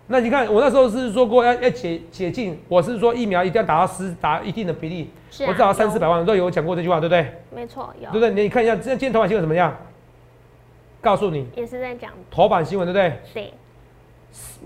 [0.07, 7.27] 那你看，我那时候是说过要要解解禁，我是说疫苗一定要达到十打一定的比例，啊，我至少三四百万，都有讲过这句话，对不对？
[7.55, 8.31] 没错，有，对不对？
[8.31, 9.77] 你看一下，这今天头版新闻怎么样？
[11.03, 13.19] 告诉你，也是在讲，头版新闻对不对？
[13.35, 13.53] 对，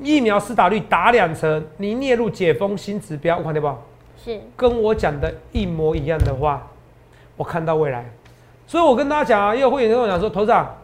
[0.03, 3.75] 疫苗施打率打两成，你列入解封新指标，我看到不？
[4.25, 6.67] 是跟我讲的一模一样的话，
[7.37, 8.05] 我看到未来。
[8.67, 10.75] 所以我跟大家讲啊，也有会员跟我讲说，头长，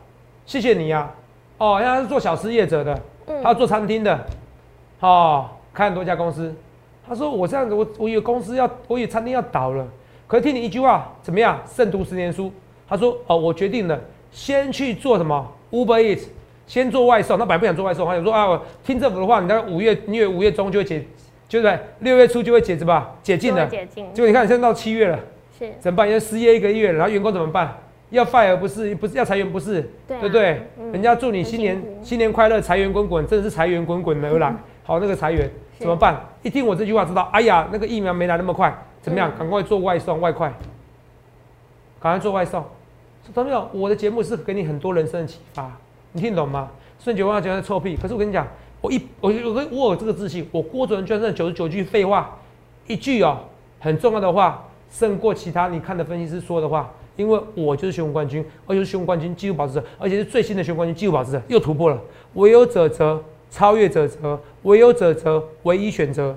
[0.47, 1.12] 谢谢你啊、
[1.59, 4.27] 哦，因为他是做小失业者的，嗯他做餐厅的，
[5.01, 6.55] 哦，开很多家公司。
[7.07, 9.87] 他说我这样子，我我以为公司要，我以为餐厅要倒了，
[10.27, 11.61] 可是听你一句话，怎么样？
[11.66, 12.51] 胜读十年书。
[12.88, 13.99] 他说哦，我决定了，
[14.31, 16.27] 先去做什么 Uber Eats，
[16.66, 17.38] 先做外送。
[17.38, 21.05] 他本来不想做外送，他想说啊，我听政府的话，你大概五月，你以为五月中就会解，
[21.48, 25.18] 就是六月初就会解什么解禁了解禁，结果你看，现在到七月了，
[25.59, 26.11] 是，怎么办？
[26.11, 27.77] 要失业一个月了，然后员工怎么办？
[28.11, 30.62] 要 fire 不是，不是要裁员不是，对啊不对？
[30.79, 34.55] 嗯人家祝你新年新年快乐，财源滚滚，真的是财源滚滚而来。
[34.85, 36.20] 好，那个裁员怎么办？
[36.42, 38.72] 一听我这句话，知道，哎呀，那个疫苗没来那么快，
[39.03, 39.33] 怎么样？
[39.35, 40.53] 嗯赶快做外送外快，
[41.98, 42.64] 赶快做外送。
[43.35, 43.68] 懂没有？
[43.72, 45.72] 我的节目是给你很多人生的启发，
[46.16, 46.70] 你听懂吗？
[47.00, 48.46] 顺九万觉得臭屁，可是我跟你讲，
[48.81, 52.38] 我一我我跟我有这个自信，我郭主任居然九十九句废话，
[52.87, 53.40] 一句哦
[53.81, 62.00] 很重要的话，胜过其他你看的分析师说的话，因为我就是选股冠军，而且是选股冠军纪录保持者，而且是最新的选股冠军纪录保持者，又突破了。
[62.35, 66.33] 唯有者则，超越者则，唯有者则，唯一选择，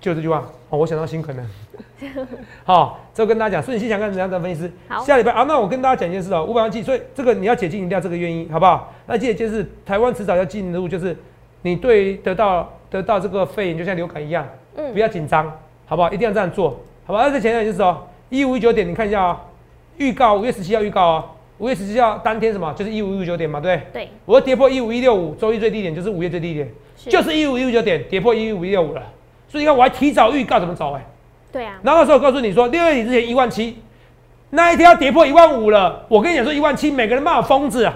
[0.00, 0.50] 就这句话。
[0.70, 1.46] 哦，我想到新可能。
[2.64, 4.70] 好，这个跟大家讲，所以你先想看怎样的分析师。
[4.88, 8.92] 好下礼拜啊，那我跟大家讲一件事哦，五百万计，所以这个你要解禁一定要这个原因，好不好？
[9.06, 11.16] 那记得就是台湾迟早要进入，就是
[11.62, 15.50] 你对得到得到这个肺炎，就像流感一样，嗯不要紧张，
[15.86, 16.10] 好不好？
[16.12, 16.70] 一定要这样做，
[17.06, 17.24] 好不好？
[17.24, 19.42] 那再讲讲就是哦，一五一九点，你看一下啊，
[19.98, 21.24] 预告五月十七号预告哦，
[21.58, 22.72] 五月十七号当天什么？
[22.74, 24.04] 就是一五一五九点嘛，对不对？
[24.04, 29.02] 对，我要跌破一五一六五，周一最低点就是五月最低点，是就是一五一五九点跌破一五一六五了。
[29.48, 31.04] 所以你看，我还提早预告怎么走哎、
[31.52, 33.82] 对啊，然后那时候我告诉你说，六月底之前一万七，
[34.50, 36.06] 那一天要跌破一万五了。
[36.08, 37.94] 我跟你讲说一万七，每个人骂我疯子啊！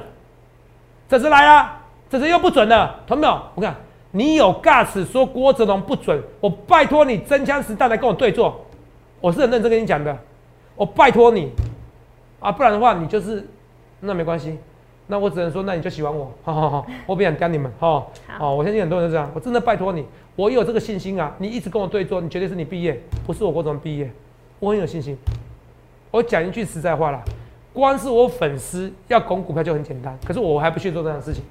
[1.08, 3.40] 这次来啊，这次又不准了，同没有？
[3.54, 3.74] 我看
[4.10, 8.64] 你有 gas 说郭哲龙不准，我拜托你真枪实弹来跟我对坐，
[9.20, 10.16] 我是很认真跟你讲的，
[10.74, 11.50] 我拜托你。
[12.38, 13.48] 啊，不然的话你就是
[14.00, 14.58] 那没关系，
[15.06, 18.38] 那我只能说那你就喜欢我，好好好，我不想干你们，好，好。
[18.38, 20.04] 好，我相信很多人都这样，我真的拜托你，
[20.36, 24.10] 我有这个信心啊，你一直跟我对坐，你绝对是你毕业，不是我郭哲龙毕业，
[24.58, 25.16] 我很有信心。
[26.10, 27.20] 我讲一句实在话啦，
[27.72, 31.42] 光是我粉丝要拱股票就很简单，可是我还不去做这样的事情。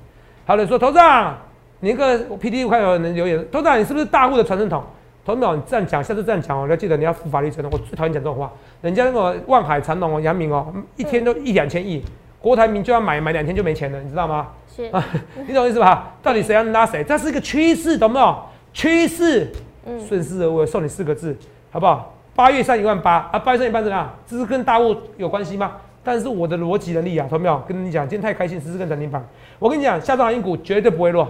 [0.45, 1.35] 还有人说，头长，
[1.79, 4.83] 你那个 P D 我看有人留言，头长你是不是大户的传声筒？
[5.25, 7.71] 头秒你这样讲，下次这样讲哦，你要记得你要负法律责任。
[7.71, 12.05] 我最讨厌讲这种话，人家那个万海长隆哦、阳明哦，一天都一两千亿，
[12.39, 14.49] 郭台铭就要买买两天就没钱了，你知道吗？
[14.75, 15.03] 是啊，
[15.47, 16.13] 你懂我意思吧？
[16.21, 17.03] 到底谁要拉谁？
[17.03, 18.37] 这是一个趋势，懂没有？
[18.75, 19.49] 趋势，
[19.85, 21.33] 嗯顺势而为，送你四个字，
[21.71, 22.13] 好不好？
[22.35, 24.13] 八月上一万八啊，八月上一万怎么样？
[24.27, 25.71] 这是跟大雾有关系吗？
[26.03, 27.57] 但是我的逻辑能力啊，懂没有？
[27.65, 29.25] 跟你讲，今天太开心，十四根涨停板。
[29.59, 31.23] 我跟你讲，下周航运股绝对不会落，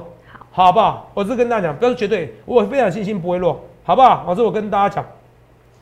[0.51, 1.11] 好，好不好？
[1.13, 4.25] 我是跟大家讲，不要说绝对，我非常有信心不会落，好不好？
[4.27, 5.05] 我是我跟大家讲。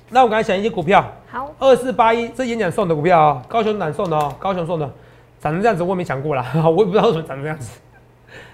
[0.10, 4.86] 那我刚才想一些股票，好，二四八一，这演讲送的股票啊、高雄南送的哦，高雄送的，
[5.40, 7.80] 长成这样子我也没想过啦， 我也不知道为什么长成这样子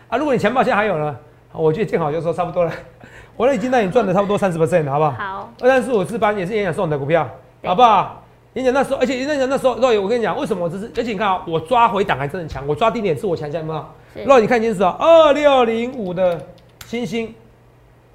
[0.10, 0.18] 啊。
[0.18, 1.18] 如果你钱包现在还有呢，
[1.54, 2.72] 我觉得见好就收，差不多了。
[3.36, 5.12] 我都已经让你赚了差不多三十 percent 了，好不好？
[5.12, 7.28] 好，二三四五四班也是演讲送的股票，
[7.64, 8.24] 好不好？
[8.54, 10.92] 演讲那时候，而且演讲那时候，肉眼我跟你讲，为什么我这是？
[10.98, 13.86] 而且你看啊，我抓回档还真的很强，我抓低点是我强项，有没有？
[14.14, 16.40] 是肉你看清楚啊，二六零五的
[16.86, 17.34] 星星，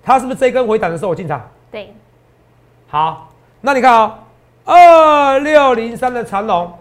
[0.02, 1.40] 它是不是这一根回档的时候我进场？
[1.70, 1.94] 对，
[2.88, 4.18] 好，那你看啊、
[4.64, 6.72] 二六零三的长龙，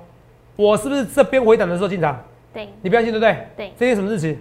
[0.56, 2.20] 我是不是这边回档的时候进场？
[2.54, 3.48] 对，你不相信对不对？
[3.56, 4.38] 对，这天什么日期？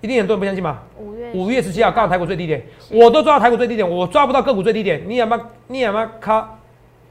[0.00, 0.82] 一定很多人不相信吧？
[0.98, 5.42] 五月五月十七号刚好台股最低点，我都抓到台股最低点，我抓不到个股最低点，你有没有？
[5.66, 6.58] 你有没有卡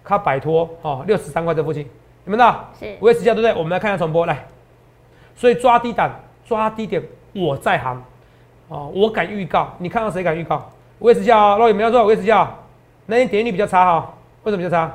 [0.04, 0.67] 卡摆脱？
[0.82, 1.88] 哦，六十三块这附近，
[2.25, 2.56] 你们呢？
[2.80, 3.54] 是五月十七号对不对？
[3.54, 4.45] 我们来看一下重播来，
[5.36, 6.12] 所以抓低档，
[6.45, 8.02] 抓低点，我在行，
[8.69, 10.71] 哦，我敢预告，你看到谁敢预告？
[10.97, 12.65] 五月十七号，若有没有说五月十七号
[13.06, 14.91] 那天点击率比较差哈、为什么比较差？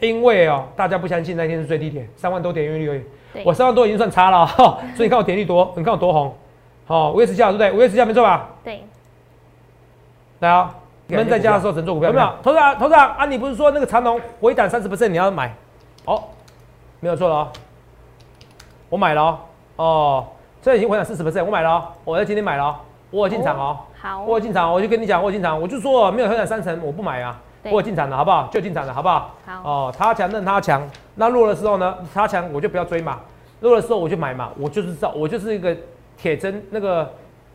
[0.00, 3.02] 因为哦，大家不相信那天是最低点，三万多点阅率而已。
[3.44, 6.34] 我三万多已经算差了、哈，所以你看我点击率多，你看我多红。
[6.92, 7.72] 好、五月十七号对不对？
[7.72, 8.48] 五月十七号没错吧？
[8.62, 8.84] 对，
[10.40, 10.74] 来啊、
[11.06, 12.30] 你们在家的时候只能做股票，有没有？
[12.42, 15.54] 头长，头长啊，你不是说那个长隆回档三十 percent 你要买？
[16.04, 16.22] 哦，
[17.00, 17.48] 没有错了哦，
[18.90, 19.38] 我买了哦。
[19.76, 20.26] 哦，
[20.60, 22.76] 这已经回档四十 percent，我买了哦，我在今天买了哦，
[23.10, 28.48] 我有进场哦，好，我有进场，我就跟你讲，我有进场，我就说没有回档三成，我不买啊，我有进场了好不好？
[28.52, 29.30] 就进场了好不好？
[29.46, 33.18] 好，哦，他强任他强，那弱的时候呢，他强我就不要追嘛，
[33.60, 35.74] 弱的时候我就买嘛，我就是知道，我就是一个
[36.16, 37.14] 铁真那个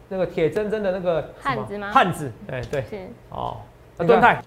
[0.09, 2.97] 那个铁铮铮的那个汉子吗汉子，哎对，是
[3.29, 3.57] 哦，
[3.97, 4.41] 你看敦泰，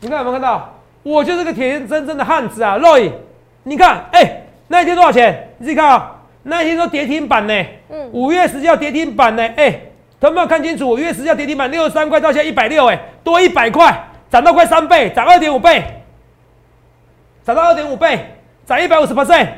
[0.00, 0.74] 你看有没有看到？
[1.02, 3.12] 我就是个铁铮铮的汉子啊，Roy，
[3.62, 5.48] 你看，哎、那一天多少钱？
[5.58, 9.80] 你自己看啊、那一天都跌停板呢，嗯，五月十七号跌停板呢，哎、
[10.20, 10.90] 有没有看清楚？
[10.90, 15.82] 五月十七号跌停板六十三块到现在一百六，哎，多一百块，涨到快三倍，涨二点五倍，
[17.44, 18.18] 涨到二点五倍，
[18.66, 19.48] 涨一百五十 percent。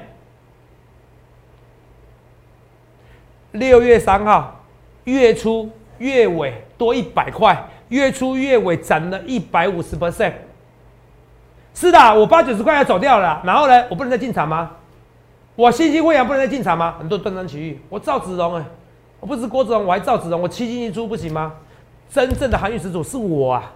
[3.53, 4.61] 六月三号，
[5.05, 10.33] 月初月尾多一百块，月初月尾涨了一百五十 percent。
[11.75, 14.71] 是的，我八九十块要走掉了，然后呢，我不能再进场吗？
[15.57, 16.95] 我新兴会员不能再进场吗？
[16.99, 18.65] 很多断章取义，我赵子龙哎、
[19.21, 21.53] 我不是郭子龙，我还赵子龙，我七进一出不行吗？
[22.11, 23.73] 真正的韩愈始祖是我啊，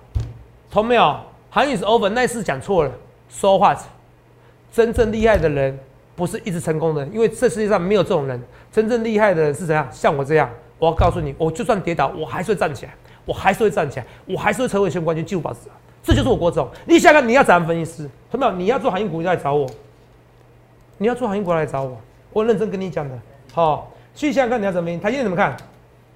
[0.70, 1.16] 同没有？
[1.50, 2.90] 韩愈是 over，那次讲错了
[3.28, 3.76] 说话
[4.72, 5.78] 真正厉害的人
[6.16, 8.40] 不是一直成功的，因为这世界上没有这种人。
[8.72, 9.86] 真正厉害的人是怎样？
[9.90, 10.48] 像我这样，
[10.78, 15.70] 我要告诉你，我就算跌倒，我还是会站起来，我还是会站起来，我还是会成为全国冠军，继续保持者！
[16.02, 16.68] 这就是我郭总。
[16.86, 18.10] 你想想看，你要怎样分析师？
[18.30, 18.52] 同没有？
[18.52, 19.66] 你要做航运股就来找我，
[20.98, 21.96] 你要做航运股来找我，
[22.32, 23.16] 我认真跟你讲的。
[23.52, 24.90] 好、去想想看你要怎么。
[24.98, 25.56] 台积电怎么看？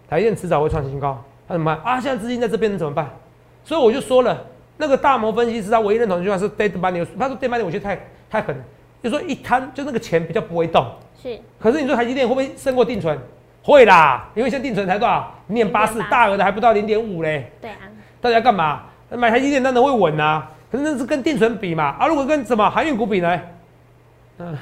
[0.08, 2.00] 台积电迟早会创新高，他怎么办啊？
[2.00, 3.08] 现在资金在这边怎么办？
[3.64, 4.44] 所以我就说了，
[4.78, 8.64] 那个大摩分析师他唯一认同的一句话是 dead money，他说 dead money 我觉得太太狠了，
[9.02, 10.86] 就说一摊就那个钱比较不会动。
[11.22, 13.18] 是可是你说台积电会不会胜过定存？
[13.62, 15.34] 会啦，因为现在定存才多少？
[15.48, 17.50] 零点八四，0.84大额的还不到零点五嘞。
[17.60, 17.76] 对啊，
[18.20, 18.82] 大家干嘛？
[19.10, 21.96] 买台积电当然会稳呐、可是那是跟定存比嘛。
[21.98, 23.40] 啊，如果跟什么航运股比呢？
[24.38, 24.56] 嗯、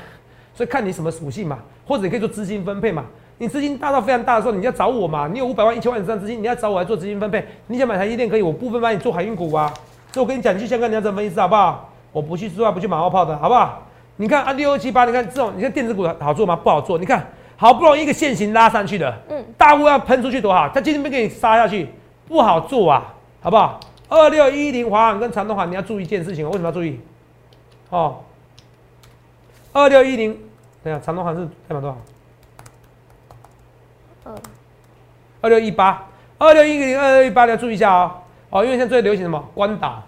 [0.55, 3.05] 所以看你什么属性嘛，或者你可以做资金分配嘛。
[3.39, 5.29] 你资金大到非常大的时候，你要找我嘛。
[5.31, 7.47] 你有五百万、一千万以上资金，你要找我来做资金分配。
[7.67, 9.73] 你想买台积电可以，我部分帮你做航运股啊。
[10.11, 11.93] 所以我跟你讲，你去香港你要怎么分析好不好？
[12.13, 13.83] 我不去之外不去马后炮的好不好？
[14.17, 16.57] 你看啊，六二七八，你看这种，你看电子股好做吗？
[16.57, 16.99] 不好做。
[16.99, 17.27] 你看
[17.57, 21.89] 好不容易一个线型拉上去的，嗯，大户要喷出去多好，它今天没给你杀下去，
[22.27, 23.79] 不好做啊，好不好？
[24.09, 27.01] 二六一零华航跟长东航，你要注意一件事情，为什么要注意？
[27.91, 28.21] 哦，
[29.73, 30.39] 二六一零，
[30.83, 31.97] 等下长东航是代表多少？
[34.25, 34.35] 二
[35.43, 36.07] 二六一八，
[36.39, 38.11] 二六一零，二六一八，你要注意一下哦。
[38.49, 39.43] 哦，因为现在最流行什么？
[39.55, 40.03] 关打，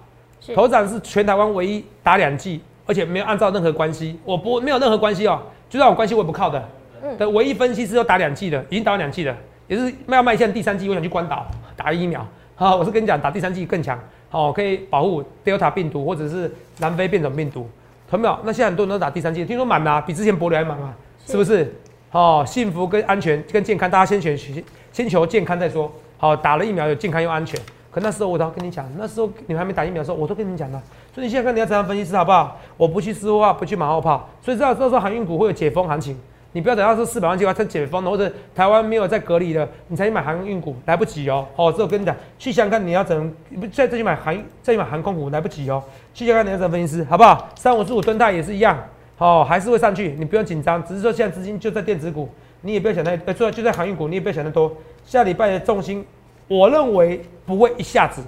[0.55, 2.63] 头涨是全台湾唯一打两季。
[2.89, 6.69] 而且没有按照任何关系，我不没有任何关系哦，就算有关系我也不靠的。
[7.03, 11.47] 嗯，的唯一分析师都打两剂的，已经打完两剂了，也是要迈向第三剂，我想去关岛
[11.77, 12.27] 打疫苗。
[12.55, 13.97] 好，我是跟你讲，打第三剂更强，
[14.31, 17.69] 好，可以保护 Delta 病毒或者是南非变种病毒。
[18.11, 18.39] 同没有？
[18.43, 20.97] 那现在很多人都打第三剂，听说满了，比之前博流还满啊，
[21.27, 21.71] 是不是？
[22.09, 25.93] 好，幸福跟安全跟健康，大家先选先求健康再说。
[26.17, 27.61] 好，打了疫苗有健康又安全。
[27.91, 30.83] 可那时候我都跟你讲，那时候你们还没打疫苗的时候，我都跟你讲了。
[31.15, 32.57] 所以你现在看你要怎样分析师好不好？
[32.77, 34.29] 我不去私话，不去马后炮。
[34.43, 36.17] 所以知道到时候航运股会有解封行情，
[36.53, 41.47] 你不要等到是四百万计划它解封了，或者台湾没有在隔离了，你才去买航运股，来不及哦。
[41.57, 45.83] 哦，这我跟你讲，去香港你要怎不再再去买航再去买航空股，来不及哦。
[46.13, 47.49] 去香港你要怎样分析师好不好？
[47.57, 48.79] 三五四五吨泰也是一样，
[49.17, 52.29] 哦，还是会上去，你不用紧张，只是说现在资金就在电子股，
[52.61, 54.71] 你也不要想太呃，就就在航运股，你也不要想太多。
[55.05, 56.05] 下礼拜的重心，
[56.49, 58.23] 我认为不会一下子。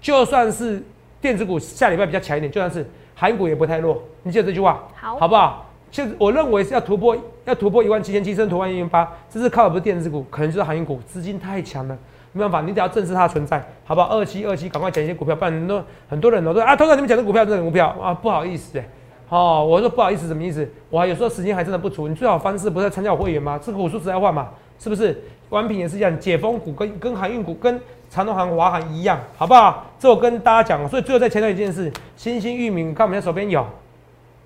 [0.00, 0.82] 就算是
[1.20, 4.02] 电子股下礼拜比较强一点，就算是韩股也不太弱。
[4.22, 5.66] 你记得这句话，好，好不好？
[5.90, 11.96] 现在我认为是要突破，要突破一万七千七，升突破一万八，这是靠的不是电子股，可能就是航运股，资金太强了，
[12.32, 14.08] 没办法，你得要正视它的存在，好不好？
[14.08, 18.88] 二七二七，赶快讲一些股票，不然很多很多人都说啊，通常你们讲的股票这种股票啊，不好意思哎，
[19.30, 20.68] 哦，我说不好意思什么意思？
[20.90, 23.58] 我有时候时间还真的不足，你最好方式不是参加我会员吗？
[23.60, 25.20] 这个我说实在话嘛，是不是？
[25.50, 27.80] 完品也是一样，解封股跟跟航运股跟。
[28.10, 29.84] 长隆航、华航一样，好不好？
[29.98, 33.62] 这我跟大家讲，所以最后再强调一件事：新兴域名，看我们手边有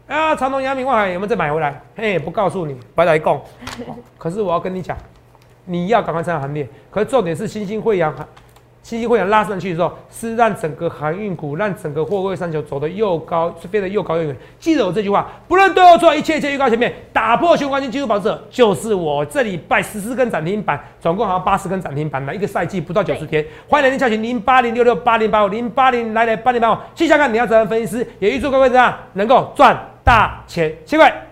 [0.09, 1.81] 啊，长隆、阳明、万海有没有再买回来？
[1.95, 3.41] 嘿，不告诉你，白来供。
[4.19, 4.99] 可是我要跟你讲，
[5.65, 6.69] 你要赶快参加行列。
[6.91, 8.13] 可是重点是新兴汇阳。
[8.83, 14.37] 信息会员拉上去的时候，是让整个航运股、让整个货柜三球走得又高，是飞得又高又远。
[14.59, 19.25] 记得我这句话，不论对或错，一切一切预告前面，打破循环金技术保者就是我。
[19.27, 23.45] 这礼拜十四根涨停板，总共好像八十根涨停板，来一个赛季不到九十天。
[23.69, 31.32] 欢迎来电洽询零八零六六八零八五零八零来来八零八五，细想看你要怎样分析师，也预祝各位怎样能够赚大钱，谢谢。